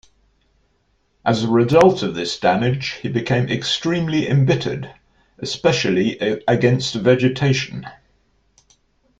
As 1.23 1.43
a 1.43 1.47
result 1.47 2.01
of 2.01 2.15
this 2.15 2.39
damage, 2.39 2.93
he 3.03 3.07
became 3.07 3.49
extremely 3.49 4.27
embittered, 4.27 4.91
especially 5.37 6.17
against 6.47 6.95
vegetation. 6.95 7.85